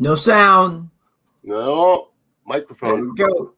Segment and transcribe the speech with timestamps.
[0.00, 0.90] No sound.
[1.42, 2.10] No
[2.46, 3.10] There microphone.
[3.10, 3.54] we go.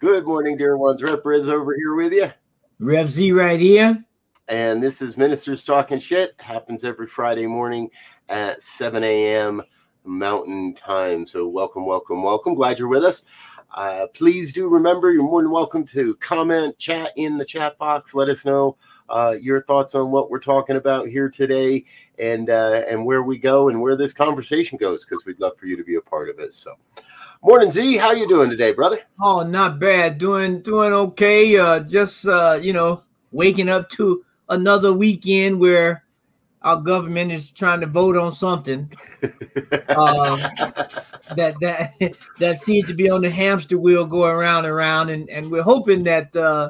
[0.00, 1.00] Good morning, dear ones.
[1.04, 2.32] Rev Briz over here with you.
[2.80, 4.04] Rev Z right here.
[4.48, 6.34] And this is Ministers Talking Shit.
[6.40, 7.90] Happens every Friday morning
[8.28, 9.62] at 7 a.m.
[10.04, 11.24] Mountain Time.
[11.24, 12.54] So, welcome, welcome, welcome.
[12.54, 13.24] Glad you're with us.
[13.72, 18.16] Uh, please do remember you're more than welcome to comment, chat in the chat box.
[18.16, 18.76] Let us know
[19.08, 21.84] uh, your thoughts on what we're talking about here today
[22.18, 25.66] and uh, and where we go and where this conversation goes because we'd love for
[25.66, 26.52] you to be a part of it.
[26.52, 26.74] So,
[27.42, 27.96] morning, Z.
[27.96, 28.98] How you doing today, brother?
[29.20, 30.18] Oh, not bad.
[30.18, 31.56] Doing doing okay.
[31.58, 33.02] Uh just uh, you know,
[33.32, 36.04] waking up to another weekend where
[36.62, 38.90] our government is trying to vote on something
[39.22, 40.36] uh,
[41.36, 41.92] that that
[42.38, 45.62] that seems to be on the hamster wheel going around and around and and we're
[45.62, 46.68] hoping that uh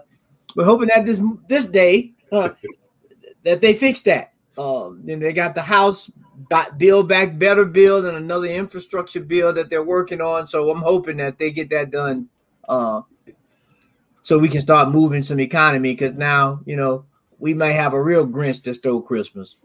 [0.56, 2.50] we're hoping that this this day uh,
[3.44, 6.10] that they fix that um and they got the house
[6.76, 11.16] build back better bill and another infrastructure bill that they're working on so i'm hoping
[11.16, 12.28] that they get that done
[12.68, 13.00] uh
[14.22, 17.04] so we can start moving some economy because now you know
[17.38, 19.56] we might have a real grinch that stole christmas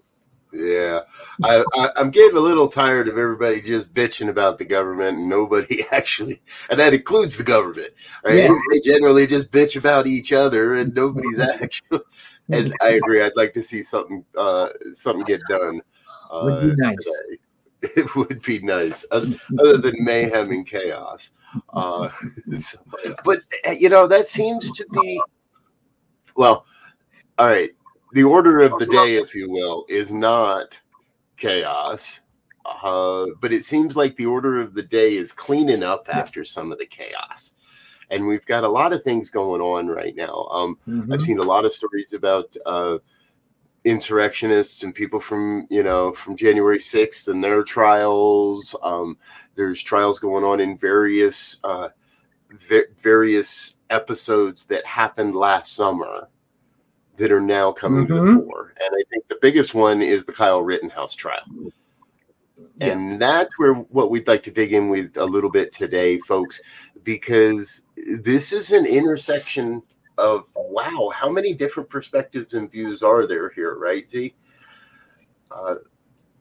[0.52, 1.02] Yeah,
[1.44, 5.28] I, I, I'm getting a little tired of everybody just bitching about the government and
[5.28, 7.90] nobody actually, and that includes the government.
[8.24, 8.36] Right?
[8.36, 8.56] Yeah.
[8.72, 12.02] They generally just bitch about each other and nobody's actually.
[12.52, 13.22] And I agree.
[13.22, 15.82] I'd like to see something, uh, something get done.
[16.30, 16.98] Uh, Would be nice.
[16.98, 17.40] today.
[17.98, 21.32] It would be nice, other, other than mayhem and chaos.
[21.74, 22.10] Uh,
[22.58, 22.80] so-
[23.26, 25.22] but uh, you know that seems to be.
[26.36, 26.66] Well,
[27.38, 27.72] all right
[28.14, 30.80] the order of the day, if you will, is not
[31.36, 32.22] chaos.
[32.66, 36.72] Uh, but it seems like the order of the day is cleaning up after some
[36.72, 37.56] of the chaos.
[38.14, 40.48] And we've got a lot of things going on right now.
[40.52, 41.12] Um, Mhm.
[41.14, 43.00] I've seen a lot of stories about uh,
[43.86, 48.76] insurrectionists and people from, you know, from January 6th and their trials.
[48.84, 49.18] Um,
[49.56, 51.90] there's trials going on in various uh,
[52.70, 56.28] va- various episodes that happened last summer
[57.18, 58.46] that are now coming to the Mhm.
[58.46, 58.74] fore.
[58.80, 61.44] And I think the biggest one is the Kyle Rittenhouse trial.
[62.78, 62.88] Yeah.
[62.88, 66.62] And that's where what we'd like to dig in with a little bit today, folks,
[67.04, 67.86] because
[68.22, 69.82] this is an intersection
[70.18, 74.08] of wow, how many different perspectives and views are there here, right?
[74.08, 74.34] Z?
[75.52, 75.76] Uh,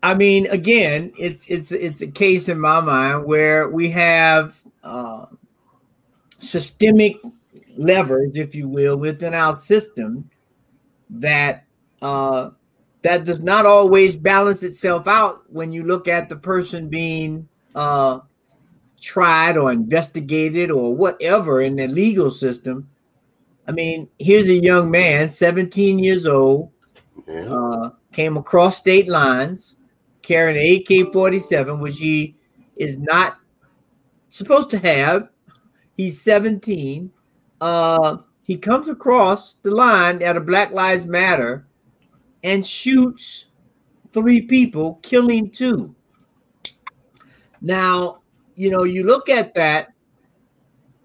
[0.03, 5.27] I mean, again, it's it's it's a case in my mind where we have uh,
[6.39, 7.17] systemic
[7.77, 10.29] leverage, if you will, within our system
[11.09, 11.65] that
[12.01, 12.51] uh,
[13.03, 18.21] that does not always balance itself out when you look at the person being uh,
[19.01, 22.89] tried or investigated or whatever in the legal system.
[23.69, 26.71] I mean, here's a young man, 17 years old,
[27.29, 27.49] yeah.
[27.49, 29.77] uh, came across state lines
[30.23, 32.37] carrying an AK 47, which he
[32.77, 33.39] is not
[34.29, 35.29] supposed to have.
[35.97, 37.11] He's 17.
[37.61, 41.67] Uh, he comes across the line at a Black Lives Matter
[42.43, 43.47] and shoots
[44.13, 45.95] three people, killing two.
[47.61, 48.23] Now,
[48.55, 49.93] you know, you look at that,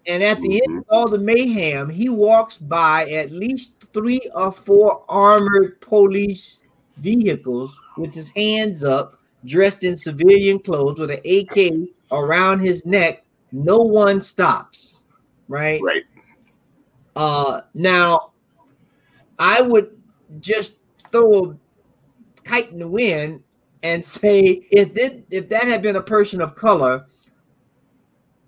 [0.06, 4.50] and at the end of all the mayhem, he walks by at least three or
[4.50, 6.62] four armored police
[6.96, 13.24] vehicles with his hands up, dressed in civilian clothes with an AK around his neck.
[13.52, 15.04] No one stops,
[15.48, 15.80] right?
[15.82, 16.04] right.
[17.16, 18.32] Uh, now,
[19.38, 19.96] I would
[20.40, 20.77] just
[21.12, 21.56] throw a
[22.44, 23.42] kite in the wind
[23.82, 27.06] and say if that if that had been a person of color,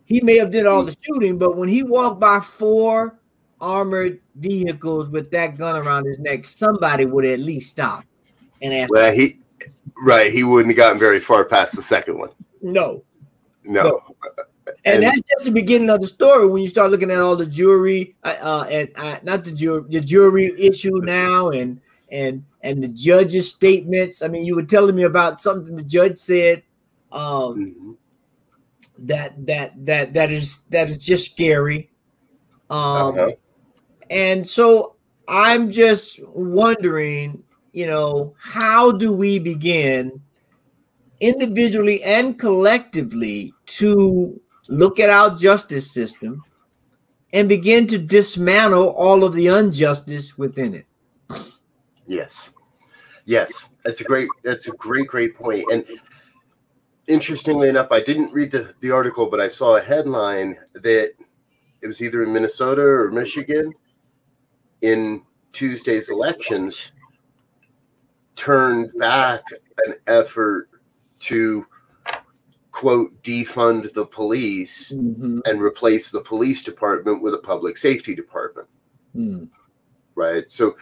[0.04, 3.20] he may have did all the shooting, but when he walked by four
[3.60, 8.04] armored vehicles with that gun around his neck, somebody would at least stop
[8.62, 8.90] and ask.
[8.90, 9.38] Well, he
[10.02, 12.30] right, he wouldn't have gotten very far past the second one.
[12.62, 13.02] No,
[13.64, 13.82] No.
[13.82, 14.16] No.
[14.84, 16.46] and, And- that's just the beginning of the story.
[16.48, 19.84] When you start looking at all the jury, uh, uh and uh, not the jury,
[19.88, 21.80] the jury issue now, and
[22.10, 24.22] and and the judge's statements.
[24.22, 26.62] I mean, you were telling me about something the judge said.
[27.12, 27.96] Um, Mhm.
[28.98, 31.90] that that that that is that is just scary.
[32.68, 33.30] Um, Uh-huh.
[34.10, 34.96] and so
[35.28, 40.20] I'm just wondering, you know, how do we begin
[41.20, 46.44] individually and collectively to look at our justice system
[47.32, 50.86] and begin to dismantle all of the injustice within it?
[52.10, 52.52] Yes.
[53.24, 53.70] Yes.
[53.84, 55.64] That's a great that's a great, great point.
[55.72, 55.84] And
[57.06, 61.12] interestingly enough, I didn't read the, the article, but I saw a headline that
[61.82, 63.72] it was either in Minnesota or Michigan
[64.82, 65.22] in
[65.52, 66.92] Tuesday's elections
[68.34, 69.42] turned back
[69.86, 70.68] an effort
[71.20, 71.64] to
[72.72, 75.42] quote defund the police Mhm.
[75.44, 78.68] and replace the police department with a public safety department
[79.12, 79.44] Hmm.
[80.14, 80.50] right?
[80.50, 80.76] So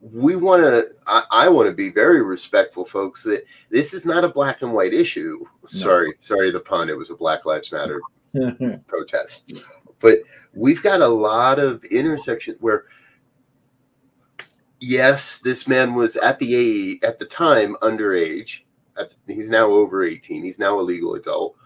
[0.00, 4.24] we want to, I, I want to be very respectful, folks, that this is not
[4.24, 5.44] a black and white issue.
[5.66, 6.88] Sorry, sorry, the pun.
[6.88, 8.00] It was a Black Lives Matter
[8.86, 9.52] protest.
[9.98, 10.18] But
[10.54, 12.84] we've got a lot of intersection where,
[14.80, 18.60] yes, this man was at the age, at the time underage.
[18.96, 20.44] At, he's now over 18.
[20.44, 21.56] He's now a legal adult.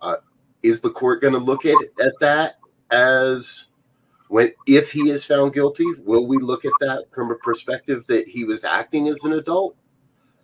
[0.00, 0.16] Uh,
[0.62, 2.58] is the court going to look at, at that
[2.90, 3.69] as
[4.30, 8.28] when if he is found guilty will we look at that from a perspective that
[8.28, 9.76] he was acting as an adult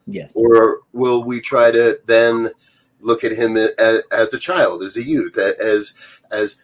[0.06, 0.32] yes.
[0.34, 2.50] or will we try to then
[3.00, 5.94] look at him as, as a child as a youth as
[6.32, 6.56] as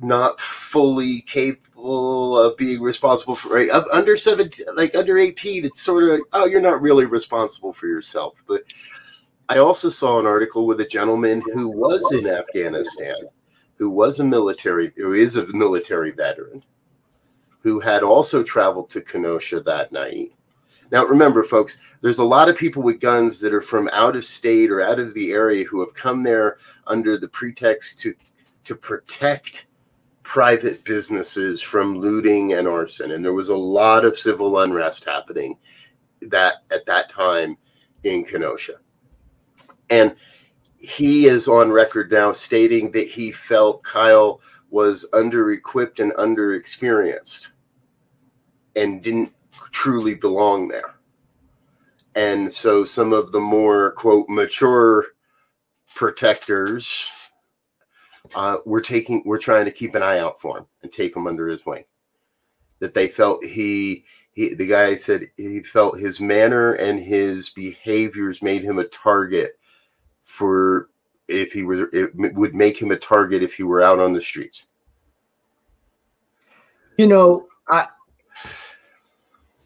[0.00, 6.04] not fully capable of being responsible for right under 17 like under 18 it's sort
[6.04, 8.62] of oh you're not really responsible for yourself but
[9.50, 13.16] i also saw an article with a gentleman who was in afghanistan
[13.78, 16.62] who was a military who is a military veteran
[17.60, 20.34] who had also traveled to kenosha that night
[20.90, 24.24] now, remember, folks, there's a lot of people with guns that are from out of
[24.24, 28.12] state or out of the area who have come there under the pretext to
[28.64, 29.66] to protect
[30.22, 33.10] private businesses from looting and arson.
[33.10, 35.58] And there was a lot of civil unrest happening
[36.22, 37.58] that at that time
[38.04, 38.74] in Kenosha.
[39.90, 40.16] And
[40.84, 44.40] he is on record now stating that he felt Kyle
[44.70, 47.52] was under equipped and under experienced
[48.76, 49.32] and didn't
[49.70, 50.96] truly belong there.
[52.14, 55.06] And so some of the more quote mature
[55.94, 57.10] protectors
[58.34, 61.26] uh, were taking we're trying to keep an eye out for him and take him
[61.26, 61.84] under his wing.
[62.80, 68.42] That they felt he he the guy said he felt his manner and his behaviors
[68.42, 69.58] made him a target
[70.24, 70.88] for
[71.28, 74.20] if he were it would make him a target if he were out on the
[74.20, 74.66] streets.
[76.98, 77.86] You know, I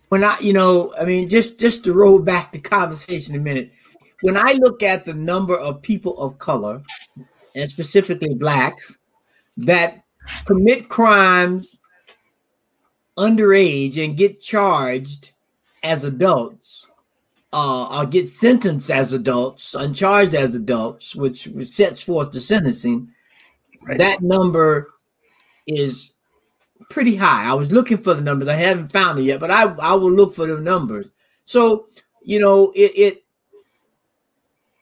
[0.08, 3.72] when I, you know, I mean, just just to roll back the conversation a minute.
[4.20, 6.82] When I look at the number of people of color,
[7.54, 8.98] and specifically blacks,
[9.58, 10.02] that
[10.44, 11.78] commit crimes
[13.16, 15.32] underage and get charged
[15.82, 16.87] as adults,
[17.52, 23.10] uh, or get sentenced as adults, uncharged as adults, which, which sets forth the sentencing,
[23.82, 23.98] Right.
[23.98, 24.94] that number
[25.66, 26.12] is
[26.90, 27.48] pretty high.
[27.48, 28.48] I was looking for the numbers.
[28.48, 31.08] I haven't found it yet, but I, I will look for the numbers.
[31.44, 31.86] So,
[32.22, 33.24] you know, it it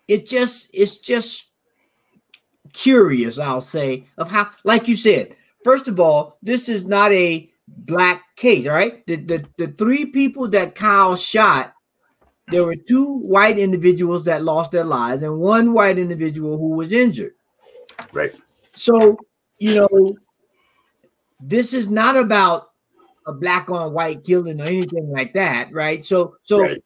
[0.08, 1.50] it just it's just
[2.72, 7.48] curious, I'll say, of how, like you said, first of all, this is not a
[7.68, 9.06] black case, all right?
[9.06, 11.74] The the, the three people that Kyle shot,
[12.48, 16.92] there were two white individuals that lost their lives and one white individual who was
[16.92, 17.32] injured.
[18.12, 18.32] Right.
[18.72, 19.16] So,
[19.58, 20.16] you know,
[21.40, 22.70] this is not about
[23.26, 26.04] a black on white killing or anything like that, right?
[26.04, 26.82] So, so Right.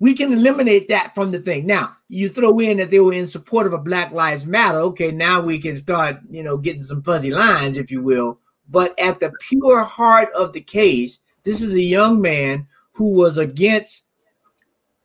[0.00, 1.66] we can eliminate that from the thing.
[1.66, 4.78] Now, you throw in that they were in support of a Black Lives Matter.
[4.78, 8.40] Okay, now we can start, you know, getting some fuzzy lines, if you will.
[8.68, 13.38] But at the pure heart of the case, this is a young man who was
[13.38, 14.04] against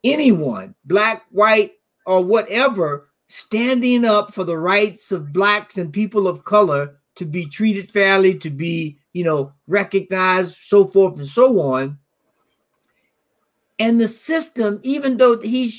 [0.05, 1.73] anyone, black, white,
[2.05, 7.45] or whatever, standing up for the rights of blacks and people of color to be
[7.45, 11.97] treated fairly, to be, you know, recognized, so forth and so on.
[13.79, 15.71] And the system, even though he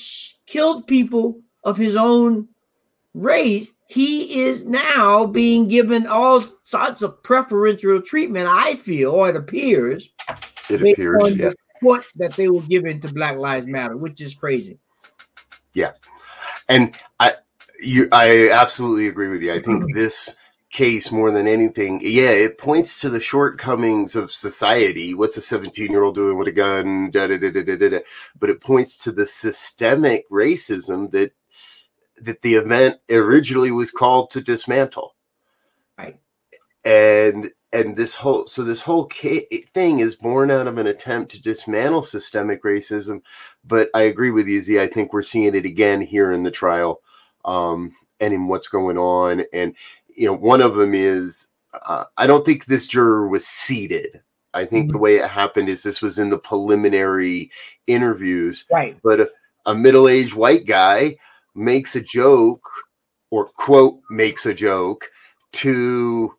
[0.46, 2.48] killed people of his own
[3.14, 9.36] race, he is now being given all sorts of preferential treatment, I feel, or it
[9.36, 10.10] appears.
[10.68, 11.52] It appears, yeah.
[11.80, 14.78] What that they were given to Black Lives Matter, which is crazy.
[15.74, 15.92] Yeah.
[16.68, 17.34] And I
[17.80, 19.52] you I absolutely agree with you.
[19.52, 20.36] I think this
[20.70, 25.14] case more than anything, yeah, it points to the shortcomings of society.
[25.14, 27.10] What's a 17 year old doing with a gun?
[27.10, 27.98] Da, da, da, da, da, da.
[28.38, 31.32] But it points to the systemic racism that
[32.18, 35.14] that the event originally was called to dismantle.
[35.98, 36.18] Right.
[36.84, 41.40] And and this whole so this whole thing is born out of an attempt to
[41.40, 43.22] dismantle systemic racism
[43.64, 46.50] but i agree with you z i think we're seeing it again here in the
[46.50, 47.00] trial
[47.44, 49.74] um, and in what's going on and
[50.14, 51.48] you know one of them is
[51.86, 54.22] uh, i don't think this juror was seated
[54.54, 54.92] i think mm-hmm.
[54.92, 57.50] the way it happened is this was in the preliminary
[57.86, 59.30] interviews right but a,
[59.66, 61.16] a middle-aged white guy
[61.54, 62.64] makes a joke
[63.30, 65.10] or quote makes a joke
[65.52, 66.34] to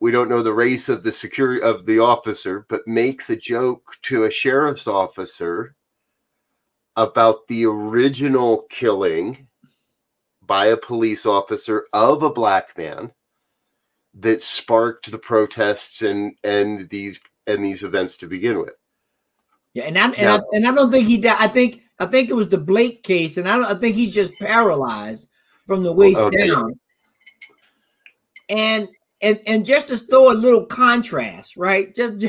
[0.00, 3.96] we don't know the race of the security of the officer but makes a joke
[4.02, 5.74] to a sheriff's officer
[6.96, 9.46] about the original killing
[10.42, 13.12] by a police officer of a black man
[14.14, 18.74] that sparked the protests and and these and these events to begin with
[19.74, 22.06] yeah and I, and, now, I, and I don't think he died i think I
[22.06, 25.28] think it was the Blake case, and I, I think he's just paralyzed
[25.66, 26.48] from the oh, waist okay.
[26.48, 26.78] down.
[28.48, 28.88] And
[29.22, 31.94] and and just to throw a little contrast, right?
[31.94, 32.26] Just,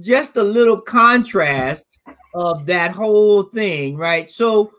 [0.00, 1.98] just a little contrast
[2.34, 4.28] of that whole thing, right?
[4.28, 4.72] So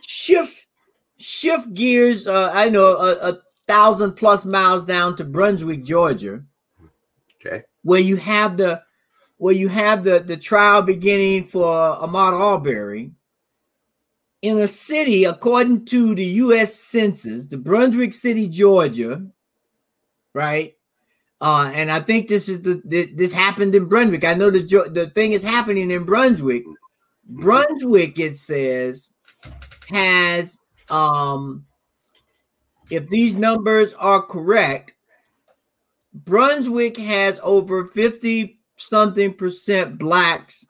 [0.00, 0.66] shift
[1.18, 2.26] shift gears.
[2.26, 6.42] Uh, I know a, a thousand plus miles down to Brunswick, Georgia.
[7.36, 8.82] Okay, where you have the
[9.38, 13.12] where you have the the trial beginning for Ahmaud Arbery,
[14.42, 16.74] in a city, according to the U.S.
[16.74, 19.26] Census, the Brunswick City, Georgia,
[20.36, 20.76] right?
[21.40, 24.24] Uh, and I think this is the, the, this happened in Brunswick.
[24.24, 24.62] I know the
[24.92, 26.64] the thing is happening in Brunswick.
[27.24, 29.10] Brunswick, it says,
[29.88, 30.58] has
[30.90, 31.66] um,
[32.90, 34.94] if these numbers are correct,
[36.12, 40.66] Brunswick has over fifty something percent blacks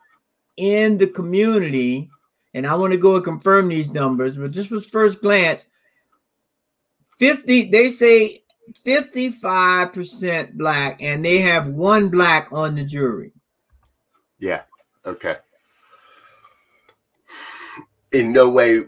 [0.56, 2.08] in the community
[2.54, 5.66] and I want to go and confirm these numbers, but this was first glance.
[7.18, 8.44] 50, they say
[8.84, 13.32] 55% black, and they have one black on the jury.
[14.38, 14.62] Yeah.
[15.04, 15.36] Okay.
[18.12, 18.82] In no way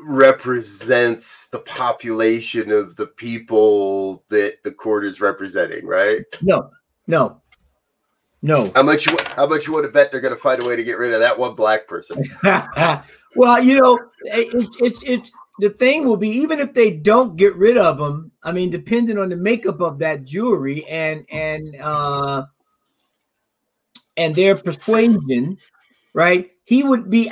[0.00, 6.24] represents the population of the people that the court is representing, right?
[6.42, 6.70] No,
[7.06, 7.40] no.
[8.40, 8.70] No.
[8.76, 10.76] How much you how much you want to bet they're going to find a way
[10.76, 12.22] to get rid of that one black person?
[13.34, 17.56] well, you know, it's it's it's the thing will be even if they don't get
[17.56, 18.30] rid of them.
[18.42, 22.44] I mean, depending on the makeup of that jury and and uh
[24.16, 25.58] and their persuasion,
[26.14, 26.50] right?
[26.64, 27.30] He would be.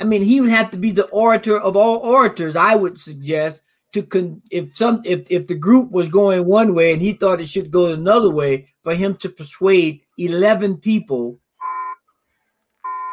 [0.00, 2.56] I mean, he would have to be the orator of all orators.
[2.56, 3.62] I would suggest
[3.92, 7.40] to con if some if if the group was going one way and he thought
[7.40, 11.38] it should go another way for him to persuade 11 people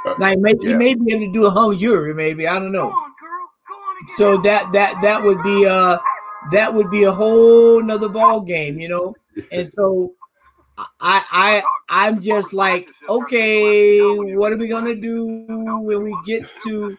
[0.06, 0.70] uh, now he may, yeah.
[0.70, 2.94] he may be able to do a hung jury maybe i don't know
[4.18, 5.98] so that that that would be uh
[6.52, 9.14] that would be a whole nother ball game you know
[9.52, 10.14] and so
[10.78, 14.02] I I I'm just like, okay,
[14.36, 15.46] what are we gonna do
[15.82, 16.98] when we get to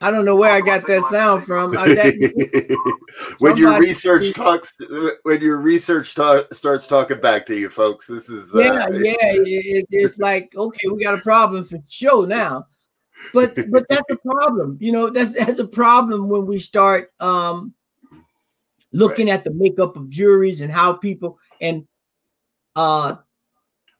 [0.00, 1.74] I don't know where I got that sound from.
[1.74, 2.76] Uh, that,
[3.38, 4.76] when your research talks,
[5.22, 9.14] when your research talk, starts talking back to you, folks, this is uh, yeah, yeah.
[9.20, 12.66] It, it's like okay, we got a problem for show now,
[13.32, 14.76] but but that's a problem.
[14.80, 17.74] You know, that's that's a problem when we start um
[18.92, 19.34] looking right.
[19.34, 21.86] at the makeup of juries and how people and
[22.76, 23.16] uh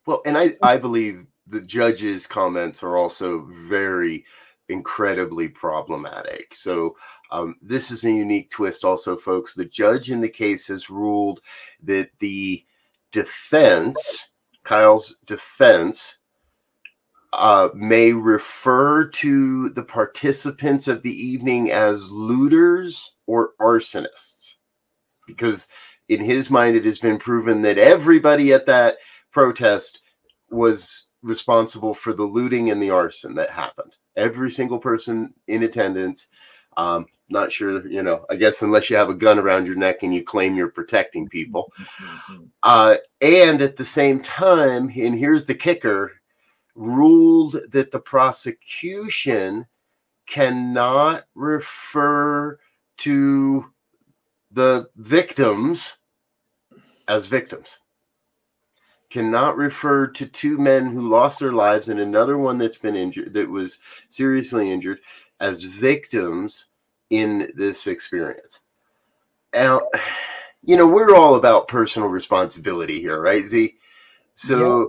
[0.06, 4.24] well, and I I believe the judge's comments are also very
[4.68, 6.54] incredibly problematic.
[6.54, 6.96] So
[7.30, 9.54] um, this is a unique twist, also, folks.
[9.54, 11.40] The judge in the case has ruled
[11.82, 12.64] that the
[13.12, 16.18] defense, Kyle's defense,
[17.34, 24.56] uh, may refer to the participants of the evening as looters or arsonists,
[25.26, 25.68] because
[26.08, 28.98] in his mind, it has been proven that everybody at that
[29.32, 30.00] protest
[30.50, 36.28] was responsible for the looting and the arson that happened every single person in attendance.
[36.76, 40.02] Um, not sure, you know, I guess unless you have a gun around your neck
[40.02, 41.72] and you claim you're protecting people.
[42.66, 46.12] Uh, and at the same time, and here's the kicker
[46.74, 49.66] ruled that the prosecution
[50.26, 52.58] cannot refer
[52.96, 53.72] to
[54.50, 55.96] the victims
[57.08, 57.78] as victims
[59.14, 63.32] cannot refer to two men who lost their lives and another one that's been injured
[63.32, 63.78] that was
[64.10, 64.98] seriously injured
[65.38, 66.66] as victims
[67.10, 68.62] in this experience.
[69.54, 69.82] Now,
[70.64, 73.76] you know, we're all about personal responsibility here, right, Z?
[74.34, 74.86] So yeah.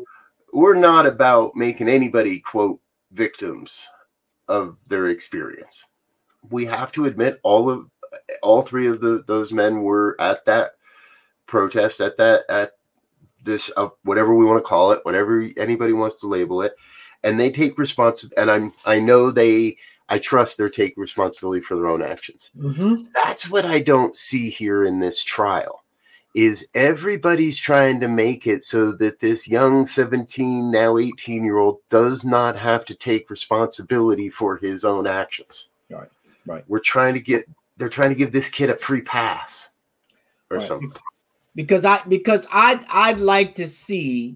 [0.55, 2.79] We're not about making anybody quote
[3.12, 3.85] victims
[4.47, 5.85] of their experience.
[6.50, 7.89] We have to admit all of
[8.41, 10.71] all three of the those men were at that
[11.45, 12.71] protest at that at
[13.43, 16.74] this uh, whatever we want to call it whatever anybody wants to label it
[17.24, 19.77] and they take responsibility and i'm i know they
[20.09, 23.03] i trust they take responsibility for their own actions mm-hmm.
[23.13, 25.83] that's what i don't see here in this trial
[26.36, 31.80] is everybody's trying to make it so that this young 17 now 18 year old
[31.89, 36.10] does not have to take responsibility for his own actions right
[36.46, 39.72] right we're trying to get they're trying to give this kid a free pass
[40.51, 40.65] or right.
[40.65, 40.92] something
[41.56, 44.36] because I because I'd I'd like to see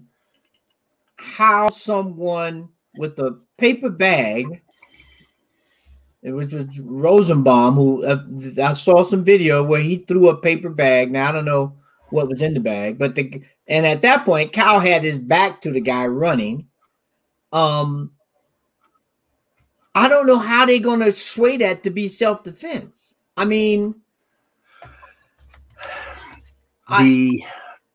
[1.16, 4.62] how someone with a paper bag.
[6.22, 8.22] It was just Rosenbaum who uh,
[8.62, 11.10] I saw some video where he threw a paper bag.
[11.10, 11.76] Now I don't know
[12.10, 15.60] what was in the bag, but the and at that point, Kyle had his back
[15.62, 16.66] to the guy running.
[17.52, 18.12] Um,
[19.94, 23.14] I don't know how they're going to sway that to be self defense.
[23.36, 23.94] I mean,
[26.98, 27.44] the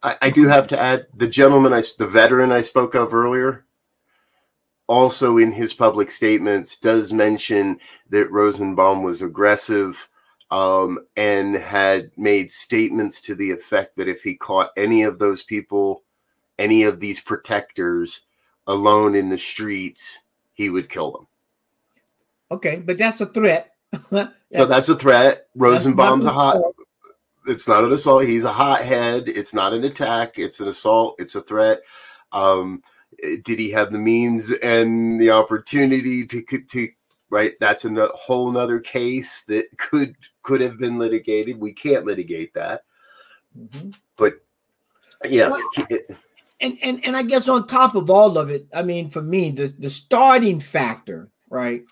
[0.01, 3.65] I, I do have to add the gentleman I the veteran I spoke of earlier
[4.87, 10.07] also in his public statements does mention that Rosenbaum was aggressive
[10.55, 15.43] um, and had made statements to the effect that if he caught any of those
[15.43, 16.03] people,
[16.57, 18.21] any of these protectors
[18.65, 20.21] alone in the streets,
[20.53, 21.27] he would kill them.
[22.51, 23.73] Okay, but that's a threat.
[24.09, 25.47] so that's a threat.
[25.55, 26.61] Rosenbaum's a hot
[27.47, 28.23] it's not an assault.
[28.23, 29.27] He's a hothead.
[29.27, 30.39] It's not an attack.
[30.39, 31.15] It's an assault.
[31.19, 31.81] It's a threat.
[32.31, 32.81] Um,
[33.43, 36.89] did he have the means and the opportunity to to
[37.29, 37.53] right?
[37.59, 41.59] That's a whole nother case that could could have been litigated.
[41.59, 42.83] We can't litigate that,
[43.57, 43.91] mm-hmm.
[44.17, 44.35] but
[45.23, 45.59] yes.
[46.61, 49.51] and, and and I guess on top of all of it, I mean, for me,
[49.51, 51.83] the the starting factor, right,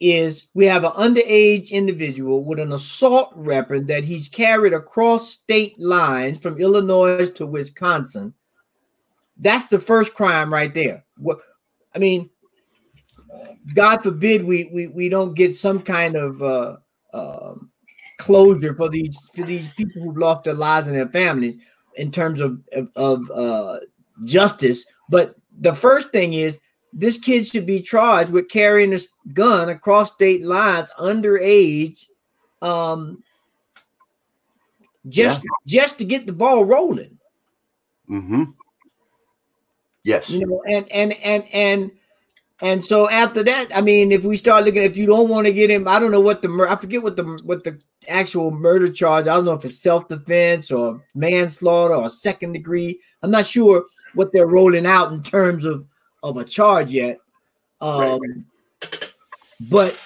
[0.00, 5.78] is we have an underage individual with an assault weapon that he's carried across state
[5.78, 8.34] lines from Illinois to Wisconsin.
[9.36, 11.04] That's the first crime right there.
[11.16, 11.38] What
[11.94, 12.30] I mean,
[13.74, 16.76] God forbid we we, we don't get some kind of uh,
[17.12, 17.54] uh,
[18.18, 21.56] closure for these for these people who've lost their lives and their families
[21.96, 22.60] in terms of
[22.96, 23.78] of, uh,
[24.24, 24.84] justice.
[25.08, 26.60] But the first thing is
[26.92, 28.98] this kid should be charged with carrying a
[29.32, 32.06] gun across state lines underage
[32.62, 33.22] um
[35.08, 35.50] just yeah.
[35.66, 37.16] just to get the ball rolling
[38.08, 38.44] mm-hmm
[40.04, 41.90] yes you know and and and and
[42.62, 45.52] and so after that i mean if we start looking if you don't want to
[45.52, 48.90] get him i don't know what the i forget what the what the actual murder
[48.90, 53.84] charge i don't know if it's self-defense or manslaughter or second degree i'm not sure
[54.14, 55.86] what they're rolling out in terms of
[56.22, 57.18] of a charge yet.
[57.80, 59.14] Um, right.
[59.60, 59.96] But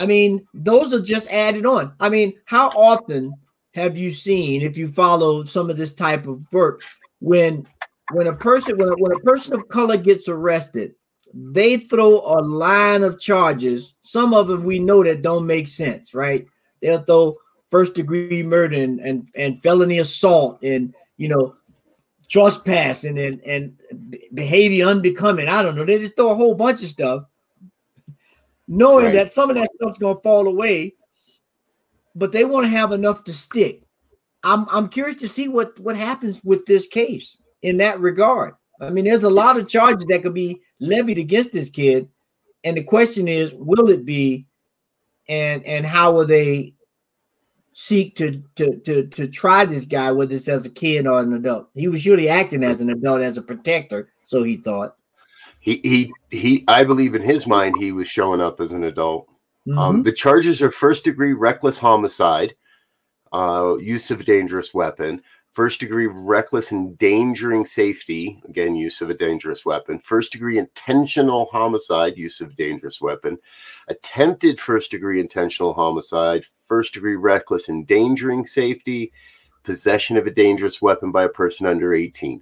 [0.00, 1.94] I mean, those are just added on.
[2.00, 3.34] I mean, how often
[3.74, 6.82] have you seen, if you follow some of this type of work,
[7.20, 7.66] when
[8.12, 10.94] when a person when a, when a person of color gets arrested,
[11.34, 13.94] they throw a line of charges.
[14.02, 16.46] Some of them we know that don't make sense, right?
[16.80, 17.36] They'll throw
[17.70, 21.54] first degree murder and, and, and felony assault and you know
[22.28, 23.78] trespassing and, and
[24.34, 25.48] behavior unbecoming.
[25.48, 25.84] I don't know.
[25.84, 27.24] They just throw a whole bunch of stuff,
[28.66, 29.14] knowing right.
[29.14, 30.94] that some of that stuff's gonna fall away,
[32.14, 33.82] but they want to have enough to stick.
[34.42, 38.54] I'm I'm curious to see what what happens with this case in that regard.
[38.80, 42.08] I mean, there's a lot of charges that could be levied against this kid,
[42.64, 44.46] and the question is, will it be,
[45.28, 46.74] and and how will they
[47.80, 51.32] seek to to to to try this guy, whether it's as a kid or an
[51.32, 51.68] adult.
[51.74, 54.96] He was surely acting as an adult, as a protector, so he thought.
[55.60, 56.64] He he he.
[56.66, 59.28] I believe in his mind, he was showing up as an adult.
[59.28, 59.78] Um, mm-hmm.
[59.78, 62.56] Um, the charges are first degree reckless homicide,
[63.32, 65.22] uh, use of a dangerous weapon,
[65.58, 72.16] first degree reckless endangering safety, again, use of a dangerous weapon, first degree intentional homicide,
[72.16, 73.36] use of dangerous weapon,
[73.88, 79.12] attempted first degree intentional homicide, first degree reckless endangering safety,
[79.64, 82.40] possession of a dangerous weapon by a person under 18.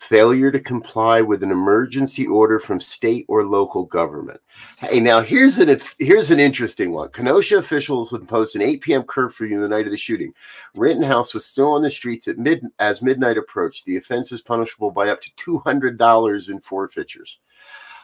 [0.00, 4.40] Failure to comply with an emergency order from state or local government.
[4.78, 7.10] Hey, now here's an here's an interesting one.
[7.10, 9.02] Kenosha officials imposed an 8 p.m.
[9.02, 10.32] curfew the night of the shooting.
[10.74, 13.84] Rittenhouse was still on the streets at mid as midnight approached.
[13.84, 17.38] The offense is punishable by up to $200 in forfeitures.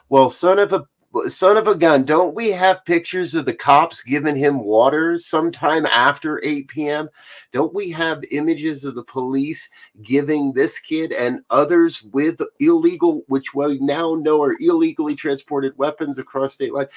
[0.08, 0.86] Well, son of a
[1.28, 5.86] son of a gun, don't we have pictures of the cops giving him water sometime
[5.86, 7.08] after 8 p.m.?
[7.52, 9.68] Don't we have images of the police
[10.02, 16.18] giving this kid and others with illegal, which we now know are illegally transported weapons
[16.18, 16.90] across state lines?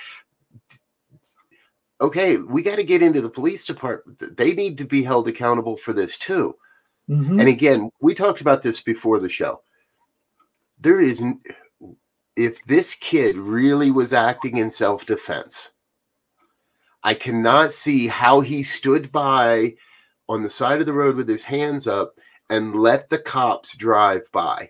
[2.01, 4.37] Okay, we got to get into the police department.
[4.37, 6.55] They need to be held accountable for this too.
[7.09, 7.39] Mm-hmm.
[7.39, 9.61] And again, we talked about this before the show.
[10.79, 11.23] There is
[12.39, 15.73] if this kid really was acting in self defense,
[17.03, 19.75] I cannot see how he stood by
[20.29, 22.13] on the side of the road with his hands up
[22.49, 24.69] and let the cops drive by.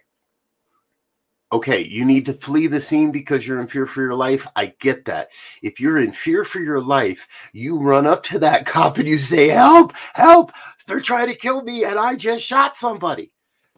[1.51, 4.47] Okay, you need to flee the scene because you're in fear for your life.
[4.55, 5.29] I get that.
[5.62, 9.19] If you're in fear for your life, you run up to that cop and you
[9.19, 10.51] say, Help, help,
[10.88, 13.32] they're trying to kill me and I just shot somebody.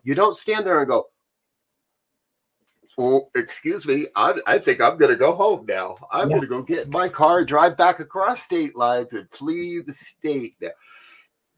[0.03, 1.07] You don't stand there and go,
[3.01, 5.95] well, excuse me, I, I think I'm going to go home now.
[6.11, 6.37] I'm yeah.
[6.37, 10.55] going to go get my car, drive back across state lines, and flee the state.
[10.61, 10.69] Now,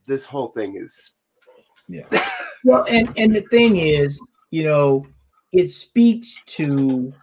[0.05, 1.15] this whole thing is,
[1.87, 2.05] yeah.
[2.63, 5.05] well, and and the thing is, you know,
[5.51, 7.13] it speaks to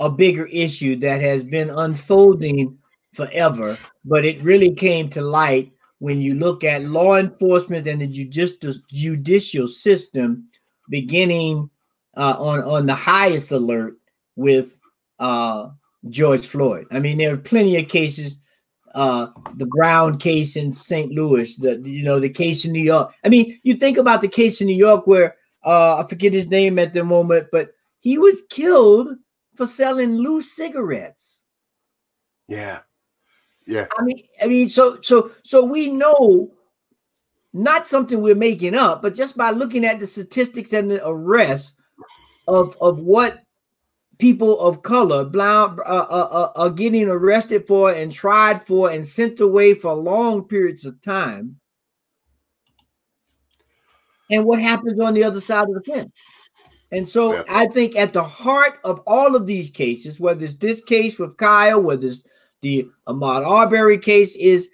[0.00, 2.76] a bigger issue that has been unfolding
[3.14, 8.06] forever, but it really came to light when you look at law enforcement and the
[8.06, 10.48] judicial judicial system
[10.88, 11.70] beginning
[12.16, 13.96] uh, on on the highest alert
[14.36, 14.78] with
[15.18, 15.68] uh,
[16.08, 16.86] George Floyd.
[16.90, 18.38] I mean, there are plenty of cases.
[18.94, 21.10] Uh, the Brown case in St.
[21.12, 23.14] Louis, the you know the case in New York.
[23.24, 26.48] I mean, you think about the case in New York where uh, I forget his
[26.48, 27.70] name at the moment, but
[28.00, 29.16] he was killed
[29.54, 31.42] for selling loose cigarettes.
[32.48, 32.80] Yeah,
[33.66, 33.86] yeah.
[33.98, 36.52] I mean, I mean, so so so we know
[37.54, 41.74] not something we're making up, but just by looking at the statistics and the arrests,
[42.48, 43.42] of of what
[44.18, 49.04] people of color blind, uh, uh, uh, are getting arrested for and tried for and
[49.04, 51.58] sent away for long periods of time
[54.30, 56.12] and what happens on the other side of the fence
[56.92, 57.42] and so yeah.
[57.48, 61.36] i think at the heart of all of these cases whether it's this case with
[61.36, 62.22] kyle whether it's
[62.60, 64.68] the ahmaud arbery case is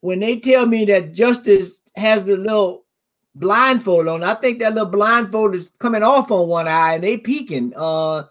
[0.00, 2.84] when they tell me that justice has the little
[3.38, 4.22] blindfold on.
[4.22, 7.72] I think that little blindfold is coming off on one eye and they peeking.
[7.76, 8.24] Uh,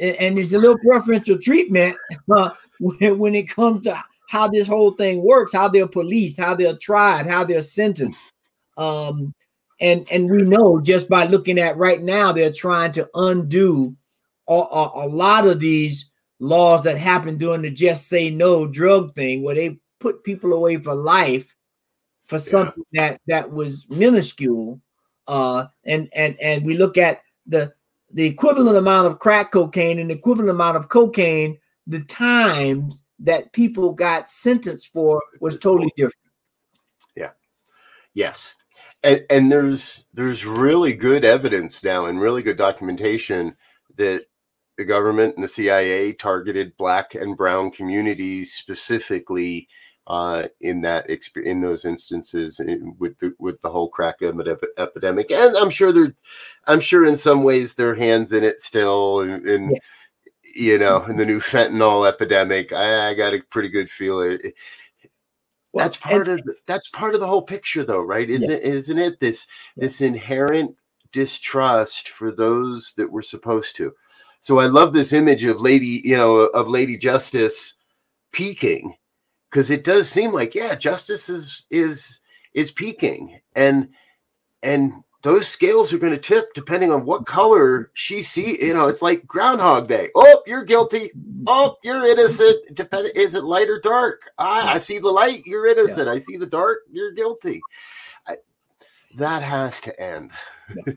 [0.00, 1.96] and, and there's a little preferential treatment
[2.36, 6.54] uh, when, when it comes to how this whole thing works, how they're policed, how
[6.54, 8.30] they're tried, how they're sentenced.
[8.76, 9.34] Um,
[9.80, 13.96] and and we know just by looking at right now, they're trying to undo
[14.48, 19.14] a, a, a lot of these laws that happened during the just say no drug
[19.14, 21.54] thing, where they put people away for life
[22.30, 23.10] for something yeah.
[23.10, 24.80] that that was minuscule
[25.26, 27.72] uh and and and we look at the
[28.12, 33.52] the equivalent amount of crack cocaine and the equivalent amount of cocaine the times that
[33.52, 36.14] people got sentenced for was totally different.
[37.16, 37.30] Yeah.
[38.14, 38.56] Yes.
[39.02, 43.56] And, and there's there's really good evidence now and really good documentation
[43.96, 44.24] that
[44.78, 49.68] the government and the CIA targeted black and brown communities specifically
[50.10, 54.16] uh, in that in those instances in, with the with the whole crack
[54.76, 56.12] epidemic, and I'm sure they're,
[56.66, 59.78] I'm sure in some ways their hands in it still, and, and yeah.
[60.56, 64.52] you know, in the new fentanyl epidemic, I, I got a pretty good feel it.
[65.72, 68.28] Well, that's part and, of the, that's part of the whole picture, though, right?
[68.28, 68.56] Isn't yeah.
[68.56, 69.46] isn't it this
[69.76, 69.84] yeah.
[69.84, 70.74] this inherent
[71.12, 73.94] distrust for those that were supposed to?
[74.40, 77.76] So I love this image of Lady, you know, of Lady Justice
[78.32, 78.96] peeking
[79.50, 82.20] because it does seem like yeah justice is is
[82.54, 83.40] is peaking.
[83.54, 83.90] And
[84.62, 88.88] and those scales are going to tip depending on what color she see you know
[88.88, 90.08] it's like groundhog day.
[90.14, 91.10] Oh you're guilty.
[91.46, 92.74] Oh you're innocent.
[92.74, 94.22] Depending is it light or dark?
[94.38, 96.06] I, I see the light you're innocent.
[96.06, 96.12] Yeah.
[96.12, 97.60] i see the dark you're guilty.
[98.26, 98.36] I,
[99.16, 100.30] that has to end.
[100.74, 100.92] Yeah,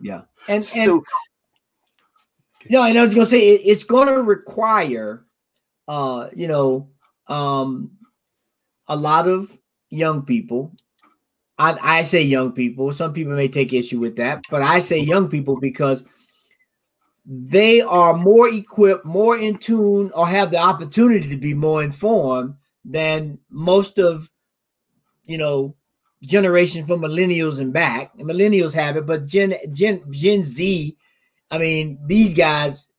[0.00, 0.20] yeah.
[0.48, 1.02] and, and so
[2.68, 5.24] no i know i was going to say it, it's going to require
[5.88, 6.86] uh you know
[7.30, 7.92] um,
[8.88, 9.56] a lot of
[9.88, 10.74] young people.
[11.58, 12.92] I, I say young people.
[12.92, 16.04] Some people may take issue with that, but I say young people because
[17.26, 22.54] they are more equipped, more in tune, or have the opportunity to be more informed
[22.84, 24.30] than most of,
[25.26, 25.76] you know,
[26.22, 28.16] generation from millennials and back.
[28.18, 30.96] Millennials have it, but Gen Gen Gen Z,
[31.50, 32.89] I mean, these guys,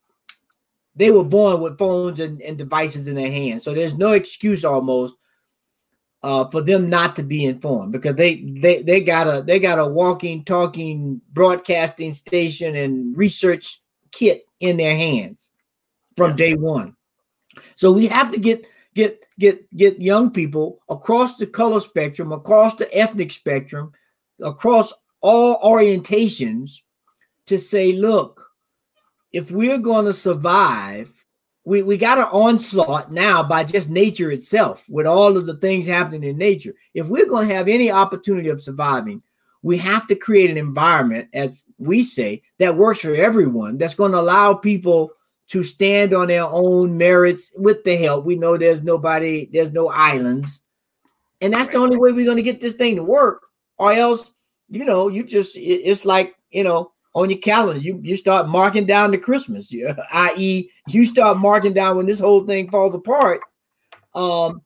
[1.01, 3.63] they were born with phones and, and devices in their hands.
[3.63, 5.15] So there's no excuse almost
[6.21, 9.79] uh, for them not to be informed because they they they got a they got
[9.79, 15.51] a walking, talking, broadcasting station and research kit in their hands
[16.15, 16.95] from day one.
[17.73, 22.75] So we have to get get get get young people across the color spectrum, across
[22.75, 23.91] the ethnic spectrum,
[24.39, 26.81] across all orientations
[27.47, 28.50] to say, look,
[29.33, 31.25] if we're going to survive,
[31.63, 35.85] we, we got an onslaught now by just nature itself with all of the things
[35.87, 36.73] happening in nature.
[36.93, 39.21] If we're going to have any opportunity of surviving,
[39.61, 44.11] we have to create an environment, as we say, that works for everyone, that's going
[44.11, 45.11] to allow people
[45.49, 48.25] to stand on their own merits with the help.
[48.25, 50.61] We know there's nobody, there's no islands.
[51.41, 53.41] And that's the only way we're going to get this thing to work.
[53.77, 54.33] Or else,
[54.69, 58.85] you know, you just, it's like, you know, on your calendar, you, you start marking
[58.85, 63.41] down the Christmas, yeah, i.e., you start marking down when this whole thing falls apart.
[64.13, 64.61] Um,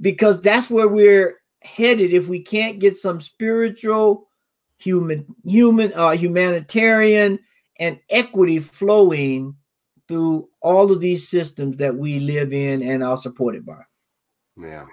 [0.00, 4.28] because that's where we're headed if we can't get some spiritual,
[4.78, 7.38] human, human, uh, humanitarian,
[7.78, 9.54] and equity flowing
[10.08, 13.80] through all of these systems that we live in and are supported by.
[14.60, 14.84] Yeah.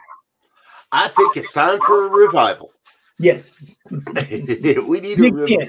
[0.92, 2.72] I think it's time for a revival.
[3.20, 3.78] Yes.
[3.90, 5.68] we need a revival.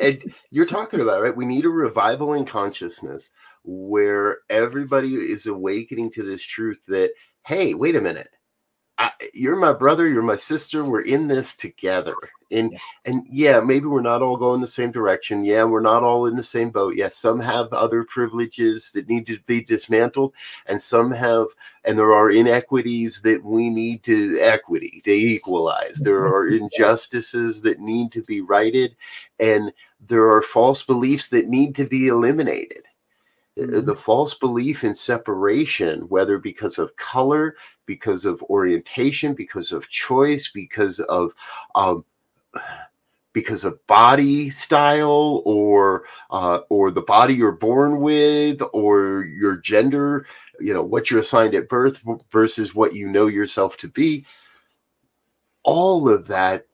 [0.00, 1.36] And you're talking about right.
[1.36, 3.30] We need a revival in consciousness
[3.64, 7.12] where everybody is awakening to this truth that
[7.46, 8.36] hey, wait a minute,
[9.02, 12.14] I, you're my brother, you're my sister, we're in this together.
[12.52, 12.78] And yeah.
[13.06, 15.44] and yeah, maybe we're not all going the same direction.
[15.44, 16.94] Yeah, we're not all in the same boat.
[16.94, 20.34] Yes, yeah, some have other privileges that need to be dismantled,
[20.66, 21.46] and some have,
[21.84, 25.98] and there are inequities that we need to equity to equalize.
[25.98, 26.34] There mm-hmm.
[26.34, 28.94] are injustices that need to be righted,
[29.40, 29.72] and
[30.06, 32.84] there are false beliefs that need to be eliminated.
[33.58, 33.84] Mm-hmm.
[33.84, 40.48] the false belief in separation, whether because of color, because of orientation, because of choice,
[40.48, 41.34] because of
[41.74, 42.04] um,
[43.34, 50.26] because of body style or uh, or the body you're born with or your gender
[50.60, 54.24] you know what you're assigned at birth versus what you know yourself to be
[55.62, 56.66] all of that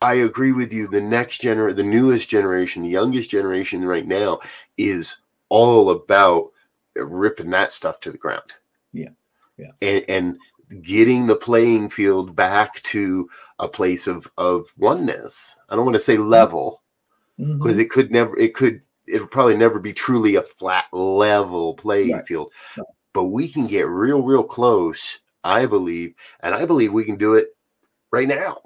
[0.00, 4.38] i agree with you the next generation the newest generation the youngest generation right now
[4.78, 5.16] is
[5.48, 6.50] all about
[6.94, 8.54] ripping that stuff to the ground.
[8.92, 9.10] Yeah.
[9.56, 9.70] Yeah.
[9.80, 10.38] And, and
[10.82, 13.28] getting the playing field back to
[13.58, 15.56] a place of of oneness.
[15.68, 16.82] I don't want to say level
[17.36, 17.80] because mm-hmm.
[17.80, 22.26] it could never it could it'll probably never be truly a flat level playing right.
[22.26, 22.52] field.
[22.76, 22.86] Right.
[23.12, 27.34] But we can get real real close, I believe, and I believe we can do
[27.34, 27.56] it
[28.10, 28.58] right now.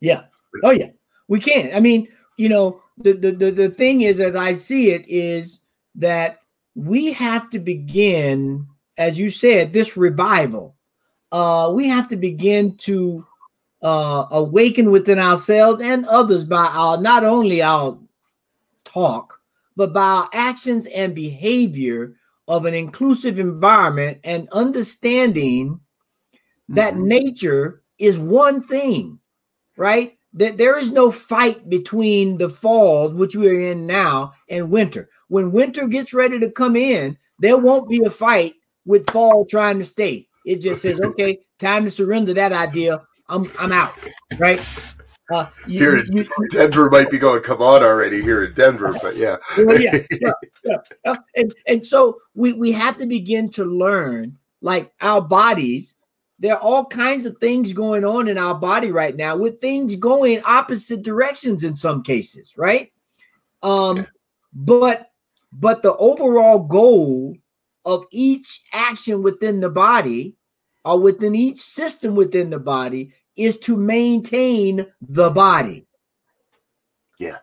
[0.00, 0.24] Yeah.
[0.62, 0.90] Oh yeah.
[1.28, 1.74] We can.
[1.74, 5.60] I mean, you know, the the the, the thing is as I see it is
[5.96, 6.40] that
[6.74, 8.66] we have to begin,
[8.98, 10.76] as you said, this revival.
[11.32, 13.26] Uh, we have to begin to
[13.82, 17.98] uh, awaken within ourselves and others by our not only our
[18.84, 19.40] talk,
[19.76, 22.14] but by our actions and behavior
[22.48, 25.80] of an inclusive environment and understanding
[26.68, 27.08] that mm-hmm.
[27.08, 29.18] nature is one thing,
[29.76, 30.15] right?
[30.36, 35.08] That there is no fight between the fall, which we are in now, and winter
[35.28, 39.78] when winter gets ready to come in, there won't be a fight with fall trying
[39.78, 40.28] to stay.
[40.44, 43.02] It just says, okay, time to surrender that idea.
[43.28, 43.94] I'm I'm out.
[44.38, 44.60] Right.
[45.32, 48.96] Uh, you, here in you, Denver might be going, come on already here in Denver,
[49.02, 49.38] but yeah.
[49.58, 50.30] well, yeah, yeah,
[51.04, 51.16] yeah.
[51.34, 55.96] And, and so we, we have to begin to learn like our bodies,
[56.38, 59.96] there are all kinds of things going on in our body right now with things
[59.96, 62.92] going opposite directions in some cases, right?
[63.62, 64.04] Um, yeah.
[64.52, 65.10] but
[65.52, 67.36] but the overall goal
[67.86, 70.34] of each action within the body
[70.84, 75.86] or within each system within the body is to maintain the body.
[77.18, 77.38] Yeah.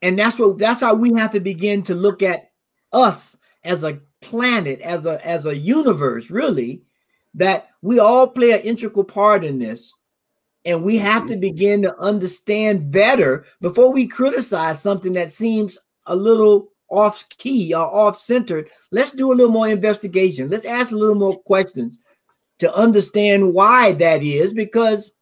[0.00, 2.50] And that's what that's how we have to begin to look at
[2.92, 6.82] us as a planet, as a as a universe, really,
[7.38, 9.94] that we all play an integral part in this.
[10.64, 11.40] And we have to mm-hmm.
[11.40, 17.84] begin to understand better before we criticize something that seems a little off key or
[17.84, 20.48] off centered, let's do a little more investigation.
[20.48, 21.98] Let's ask a little more questions
[22.58, 25.12] to understand why that is because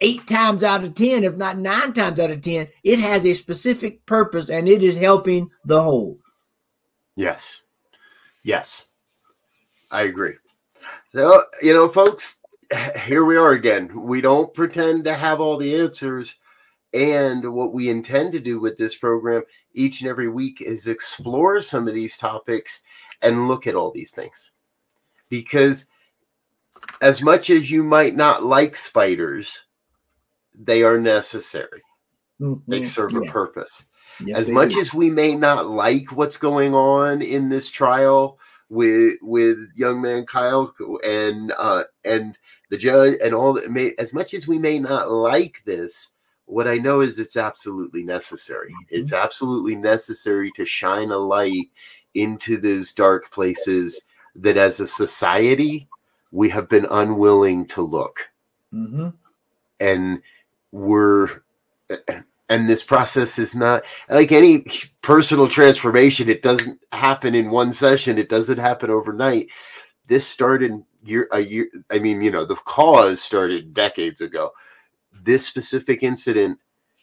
[0.00, 3.32] eight times out of 10, if not nine times out of 10, it has a
[3.32, 6.18] specific purpose and it is helping the whole.
[7.16, 7.62] Yes.
[8.42, 8.88] Yes.
[9.90, 10.34] I agree.
[11.14, 12.42] So, you know, folks,
[13.04, 13.90] here we are again.
[14.06, 16.36] We don't pretend to have all the answers.
[16.92, 19.42] And what we intend to do with this program
[19.74, 22.80] each and every week is explore some of these topics
[23.22, 24.52] and look at all these things.
[25.28, 25.88] Because
[27.00, 29.66] as much as you might not like spiders,
[30.54, 31.82] they are necessary.
[32.40, 32.70] Mm-hmm.
[32.70, 33.20] They serve yeah.
[33.20, 33.88] a purpose.
[34.24, 34.80] Yes, as much do.
[34.80, 40.26] as we may not like what's going on in this trial with with young man
[40.26, 40.72] Kyle
[41.04, 42.36] and uh and
[42.68, 46.12] the judge and all that may as much as we may not like this
[46.46, 48.70] what I know is it's absolutely necessary.
[48.70, 48.96] Mm-hmm.
[48.96, 51.70] It's absolutely necessary to shine a light
[52.14, 54.02] into those dark places
[54.36, 55.88] that as a society
[56.30, 58.30] we have been unwilling to look.
[58.72, 59.08] Mm-hmm.
[59.80, 60.22] And
[60.72, 61.42] we're
[62.48, 64.64] and this process is not like any
[65.02, 69.48] personal transformation it doesn't happen in one session it doesn't happen overnight.
[70.06, 74.52] This started year a year i mean you know the cause started decades ago.
[75.22, 76.58] This specific incident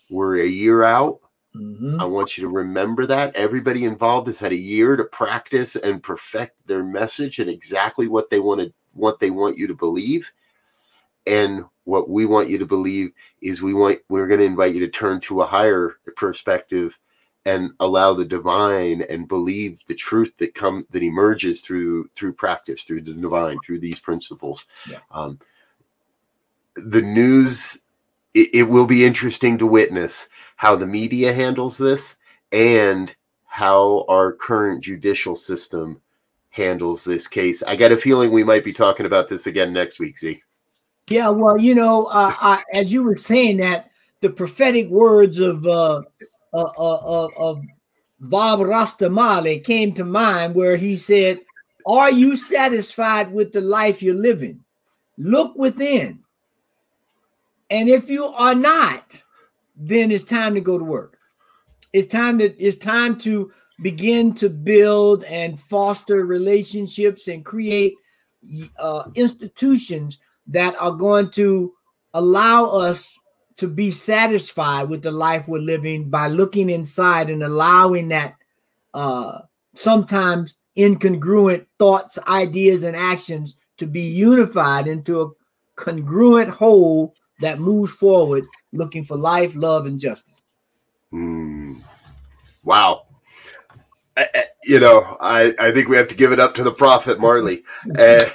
[0.10, 1.20] we're a year out.
[1.56, 2.02] Mm-hmm.
[2.02, 3.36] i want you to remember that.
[3.36, 8.30] Everybody involved has had a year to practice and perfect their message and exactly what
[8.30, 10.32] they want to what they want you to believe
[11.26, 14.80] and what we want you to believe is we want we're going to invite you
[14.82, 16.98] to turn to a higher perspective
[17.46, 22.84] and allow the divine and believe the truth that come that emerges through through practice
[22.84, 24.66] through the divine through these principles.
[24.90, 25.00] Yeah.
[25.12, 25.40] um,
[26.76, 27.84] the news
[28.34, 32.18] it, it will be interesting to witness how the media handles this
[32.52, 33.14] and
[33.46, 36.02] how our current judicial system
[36.50, 37.62] handles this case.
[37.64, 40.42] I got a feeling we might be talking about this again next week z
[41.10, 43.90] yeah, well, you know, uh, I, as you were saying that,
[44.22, 46.02] the prophetic words of uh,
[46.54, 47.62] uh, uh, of
[48.22, 51.42] Bob Rastamale came to mind, where he said,
[51.86, 54.64] "Are you satisfied with the life you're living?
[55.18, 56.24] Look within,
[57.70, 59.22] and if you are not,
[59.76, 61.18] then it's time to go to work.
[61.92, 67.96] It's time to it's time to begin to build and foster relationships and create
[68.80, 71.74] uh, institutions." That are going to
[72.14, 73.18] allow us
[73.56, 78.36] to be satisfied with the life we're living by looking inside and allowing that
[78.94, 79.40] uh,
[79.76, 85.30] sometimes incongruent thoughts, ideas, and actions to be unified into a
[85.76, 90.44] congruent whole that moves forward looking for life, love, and justice.
[91.12, 91.78] Mm.
[92.64, 93.06] Wow
[94.66, 97.64] you know, I, I think we have to give it up to the prophet Marley.
[97.86, 98.32] and,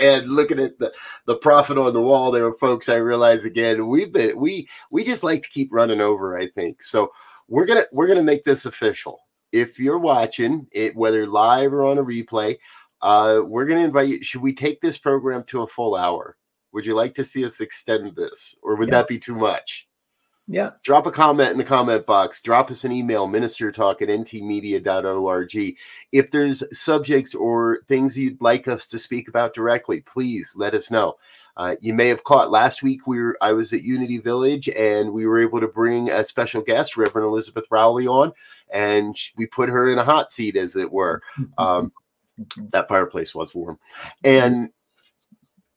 [0.00, 0.92] and looking at the,
[1.26, 5.24] the prophet on the wall there, folks, I realize again, we've been we we just
[5.24, 6.82] like to keep running over, I think.
[6.82, 7.12] So
[7.48, 9.20] we're gonna we're gonna make this official.
[9.52, 12.56] If you're watching it, whether live or on a replay,
[13.02, 14.22] uh, we're gonna invite you.
[14.22, 16.36] Should we take this program to a full hour?
[16.72, 18.96] Would you like to see us extend this, or would yeah.
[18.96, 19.85] that be too much?
[20.48, 20.70] Yeah.
[20.82, 22.40] Drop a comment in the comment box.
[22.40, 25.76] Drop us an email, ministertalk at ntmedia.org.
[26.12, 30.90] If there's subjects or things you'd like us to speak about directly, please let us
[30.90, 31.16] know.
[31.56, 35.12] Uh, you may have caught last week we were I was at Unity Village and
[35.12, 38.32] we were able to bring a special guest, Reverend Elizabeth Rowley, on,
[38.70, 41.22] and we put her in a hot seat, as it were.
[41.58, 41.92] Um,
[42.70, 43.78] that fireplace was warm,
[44.22, 44.68] and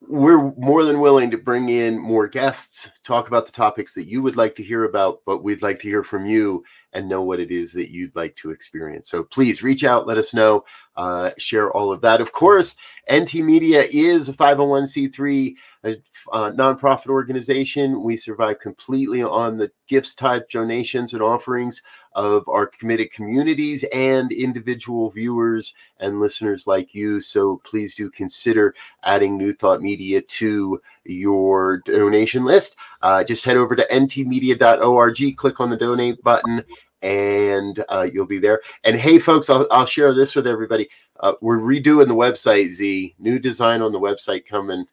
[0.10, 4.24] we're more than willing to bring in more guests, talk about the topics that you
[4.24, 7.40] would like to hear about, but we'd like to hear from you and know what
[7.40, 9.08] it is that you'd like to experience.
[9.08, 10.66] So please reach out, let us know,
[10.98, 12.22] uh, share all of that.
[12.22, 12.76] Of course,
[13.14, 15.96] NT Media is a 501c3 a,
[16.32, 18.04] uh, nonprofit organization.
[18.04, 21.82] We survive completely on the gifts, type donations, and offerings
[22.14, 27.22] of our committed communities and individual viewers and listeners like you.
[27.22, 32.76] So please do consider adding New Thought Media to your donation list.
[33.02, 36.64] Uh, just head over to ntmedia.org, click on the donate button,
[37.02, 38.62] and uh, you'll be there.
[38.84, 40.90] And hey, folks, I'll, I'll share this with everybody.
[41.20, 43.16] Uh, we're redoing the website, Z.
[43.20, 44.86] New design on the website coming.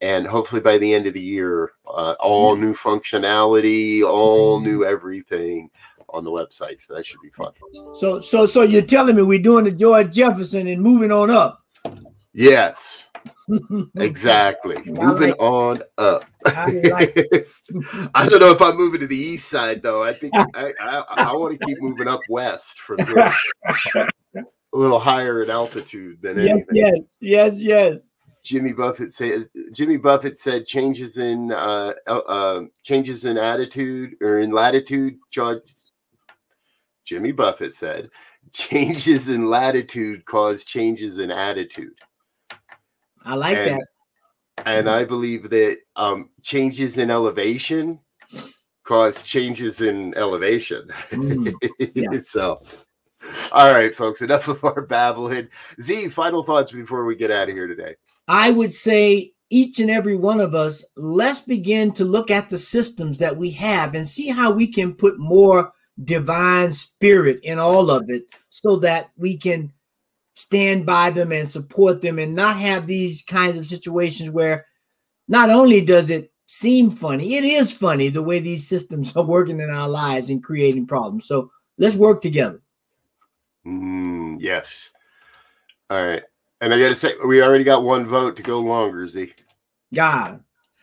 [0.00, 5.70] And hopefully by the end of the year, uh, all new functionality, all new everything
[6.10, 6.80] on the website.
[6.80, 7.52] So that should be fun.
[7.94, 11.64] So, so, so you're telling me we're doing the George Jefferson and moving on up?
[12.32, 13.08] Yes.
[13.96, 14.76] exactly.
[14.86, 16.24] moving like on up.
[16.44, 17.16] I, like
[18.14, 20.02] I, don't know if I'm moving to the east side though.
[20.02, 23.32] I think I, I, I want to keep moving up west from here.
[24.74, 26.76] a little higher in altitude than yes, anything.
[26.76, 28.16] Yes, yes, yes.
[28.48, 34.38] Jimmy Buffett says Jimmy Buffett said changes in uh, uh, uh changes in attitude or
[34.38, 35.18] in latitude.
[35.30, 35.74] Judge
[37.04, 38.08] Jimmy Buffett said
[38.54, 41.92] changes in latitude cause changes in attitude.
[43.22, 44.66] I like and, that.
[44.66, 48.00] and I believe that um, changes in elevation
[48.82, 50.88] cause changes in elevation.
[51.10, 51.52] Mm,
[51.94, 52.20] yeah.
[52.24, 52.62] so,
[53.52, 55.48] all right, folks, enough of our babbling.
[55.82, 57.96] Z, final thoughts before we get out of here today.
[58.28, 62.58] I would say each and every one of us, let's begin to look at the
[62.58, 65.72] systems that we have and see how we can put more
[66.04, 69.72] divine spirit in all of it so that we can
[70.34, 74.66] stand by them and support them and not have these kinds of situations where
[75.26, 79.60] not only does it seem funny, it is funny the way these systems are working
[79.60, 81.26] in our lives and creating problems.
[81.26, 82.60] So let's work together.
[83.66, 84.92] Mm, yes.
[85.90, 86.22] All right.
[86.60, 89.32] And I got to say, we already got one vote to go longer, Z.
[89.94, 90.42] God.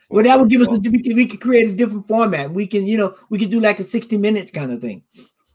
[0.09, 2.51] Well, that would give us, we could, we could create a different format.
[2.51, 5.03] We can, you know, we could do like a 60 minutes kind of thing.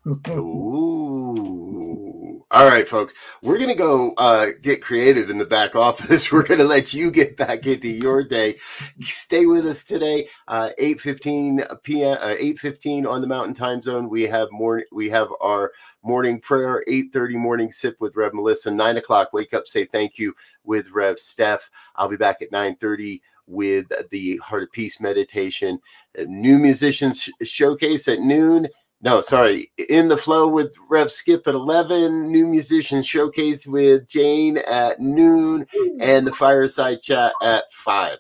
[0.29, 2.20] Ooh.
[2.53, 3.15] All right, folks.
[3.43, 6.33] We're going to go uh, get creative in the back office.
[6.33, 8.57] We're going to let you get back into your day.
[8.99, 14.09] Stay with us today, uh, 8.15 p.m., uh, 8.15 on the Mountain Time Zone.
[14.09, 14.83] We have more.
[14.91, 15.71] We have our
[16.03, 20.35] morning prayer, 8.30 morning sip with Rev Melissa, 9 o'clock, wake up, say thank you
[20.65, 21.71] with Rev Steph.
[21.95, 25.79] I'll be back at 9.30 with the Heart of Peace meditation.
[26.17, 28.67] A new musicians showcase at noon
[29.03, 34.59] no, sorry, in the flow with Rev Skip at 11, new musicians showcase with Jane
[34.59, 35.67] at noon,
[36.01, 38.19] and the fireside chat at 5.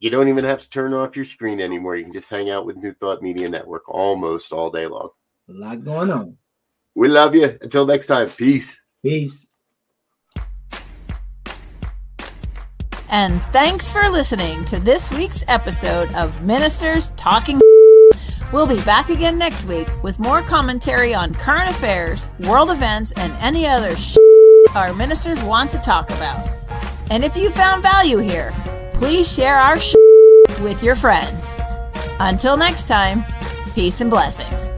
[0.00, 1.96] You don't even have to turn off your screen anymore.
[1.96, 5.10] You can just hang out with New Thought Media Network almost all day long.
[5.48, 6.36] A lot going on.
[6.94, 7.56] We love you.
[7.62, 8.80] Until next time, peace.
[9.02, 9.46] Peace.
[13.08, 17.60] And thanks for listening to this week's episode of Ministers Talking.
[18.52, 23.32] We'll be back again next week with more commentary on current affairs, world events, and
[23.40, 24.18] any other sh-
[24.74, 26.48] our ministers want to talk about.
[27.10, 28.52] And if you found value here,
[28.94, 29.96] please share our sh-
[30.60, 31.54] with your friends.
[32.20, 33.24] Until next time,
[33.74, 34.68] peace and blessings.